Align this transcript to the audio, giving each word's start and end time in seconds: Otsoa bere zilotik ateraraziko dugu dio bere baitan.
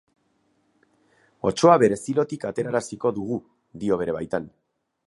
Otsoa 1.49 1.75
bere 1.83 1.99
zilotik 2.07 2.49
ateraraziko 2.53 3.13
dugu 3.21 3.39
dio 3.85 4.03
bere 4.05 4.19
baitan. 4.19 4.53